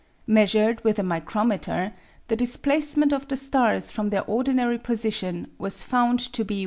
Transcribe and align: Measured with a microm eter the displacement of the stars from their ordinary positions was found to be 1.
Measured 0.25 0.83
with 0.83 0.97
a 0.97 1.03
microm 1.03 1.51
eter 1.53 1.93
the 2.27 2.35
displacement 2.35 3.13
of 3.13 3.27
the 3.27 3.37
stars 3.37 3.91
from 3.91 4.09
their 4.09 4.23
ordinary 4.23 4.79
positions 4.79 5.45
was 5.59 5.83
found 5.83 6.17
to 6.19 6.43
be 6.43 6.55
1. 6.55 6.59